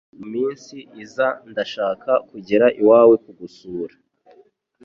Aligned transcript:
mu 0.19 0.25
minsi 0.33 0.75
iza 1.03 1.27
ndashaka 1.51 2.11
kugera 2.29 2.65
iwawe 2.81 3.15
kugusura 3.23 3.95